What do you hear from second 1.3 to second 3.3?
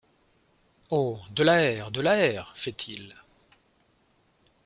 l’aër, de l’aër! feit-il.